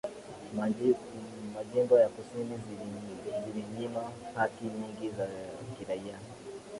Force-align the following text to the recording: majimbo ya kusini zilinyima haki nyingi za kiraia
majimbo 1.55 1.97
ya 1.99 2.09
kusini 2.09 2.59
zilinyima 3.47 4.11
haki 4.35 4.63
nyingi 4.65 5.09
za 5.17 5.27
kiraia 5.77 6.17